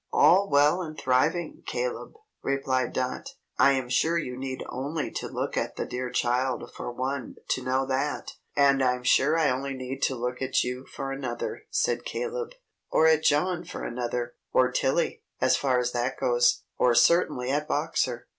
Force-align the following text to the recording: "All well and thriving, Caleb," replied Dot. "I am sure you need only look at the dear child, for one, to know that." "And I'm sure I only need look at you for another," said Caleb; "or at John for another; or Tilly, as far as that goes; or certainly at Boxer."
"All 0.11 0.49
well 0.49 0.81
and 0.81 0.97
thriving, 0.99 1.61
Caleb," 1.67 2.13
replied 2.41 2.91
Dot. 2.91 3.35
"I 3.59 3.73
am 3.73 3.87
sure 3.87 4.17
you 4.17 4.35
need 4.35 4.63
only 4.67 5.13
look 5.21 5.55
at 5.55 5.75
the 5.75 5.85
dear 5.85 6.09
child, 6.09 6.71
for 6.73 6.91
one, 6.91 7.35
to 7.49 7.61
know 7.61 7.85
that." 7.85 8.31
"And 8.55 8.81
I'm 8.83 9.03
sure 9.03 9.37
I 9.37 9.51
only 9.51 9.75
need 9.75 10.03
look 10.09 10.41
at 10.41 10.63
you 10.63 10.87
for 10.87 11.11
another," 11.11 11.65
said 11.69 12.03
Caleb; 12.03 12.53
"or 12.89 13.05
at 13.05 13.21
John 13.21 13.63
for 13.63 13.83
another; 13.83 14.33
or 14.51 14.71
Tilly, 14.71 15.21
as 15.39 15.55
far 15.55 15.77
as 15.77 15.91
that 15.91 16.19
goes; 16.19 16.63
or 16.79 16.95
certainly 16.95 17.51
at 17.51 17.67
Boxer." 17.67 18.25